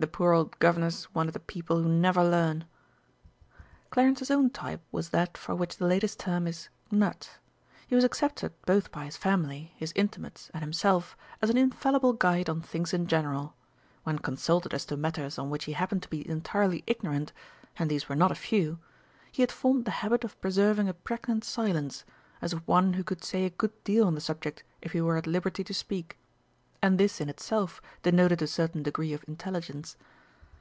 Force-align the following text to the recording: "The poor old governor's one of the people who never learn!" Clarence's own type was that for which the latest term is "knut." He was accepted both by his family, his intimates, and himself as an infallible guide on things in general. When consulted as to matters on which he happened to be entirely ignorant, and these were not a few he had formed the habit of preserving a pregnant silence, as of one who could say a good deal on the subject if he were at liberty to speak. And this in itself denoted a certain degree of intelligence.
"The 0.00 0.06
poor 0.06 0.32
old 0.32 0.56
governor's 0.60 1.06
one 1.12 1.26
of 1.26 1.32
the 1.34 1.40
people 1.40 1.82
who 1.82 1.88
never 1.88 2.22
learn!" 2.22 2.66
Clarence's 3.90 4.30
own 4.30 4.48
type 4.48 4.80
was 4.92 5.08
that 5.08 5.36
for 5.36 5.56
which 5.56 5.76
the 5.76 5.88
latest 5.88 6.20
term 6.20 6.46
is 6.46 6.68
"knut." 6.92 7.30
He 7.88 7.96
was 7.96 8.04
accepted 8.04 8.52
both 8.64 8.92
by 8.92 9.06
his 9.06 9.16
family, 9.16 9.72
his 9.76 9.92
intimates, 9.96 10.52
and 10.54 10.62
himself 10.62 11.16
as 11.42 11.50
an 11.50 11.56
infallible 11.56 12.12
guide 12.12 12.48
on 12.48 12.60
things 12.62 12.94
in 12.94 13.08
general. 13.08 13.56
When 14.04 14.20
consulted 14.20 14.72
as 14.72 14.84
to 14.84 14.96
matters 14.96 15.36
on 15.36 15.50
which 15.50 15.64
he 15.64 15.72
happened 15.72 16.04
to 16.04 16.08
be 16.10 16.30
entirely 16.30 16.84
ignorant, 16.86 17.32
and 17.76 17.90
these 17.90 18.08
were 18.08 18.14
not 18.14 18.30
a 18.30 18.36
few 18.36 18.78
he 19.32 19.42
had 19.42 19.50
formed 19.50 19.84
the 19.84 19.90
habit 20.06 20.22
of 20.22 20.40
preserving 20.40 20.88
a 20.88 20.94
pregnant 20.94 21.42
silence, 21.44 22.04
as 22.40 22.52
of 22.52 22.68
one 22.68 22.92
who 22.92 23.02
could 23.02 23.24
say 23.24 23.44
a 23.44 23.50
good 23.50 23.74
deal 23.82 24.06
on 24.06 24.14
the 24.14 24.20
subject 24.20 24.62
if 24.80 24.92
he 24.92 25.00
were 25.00 25.16
at 25.16 25.26
liberty 25.26 25.64
to 25.64 25.74
speak. 25.74 26.18
And 26.80 26.96
this 26.96 27.20
in 27.20 27.28
itself 27.28 27.82
denoted 28.04 28.40
a 28.40 28.46
certain 28.46 28.84
degree 28.84 29.12
of 29.12 29.24
intelligence. 29.26 29.96